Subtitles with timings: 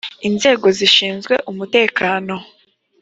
[0.27, 2.35] inzego zishinzwe umutekano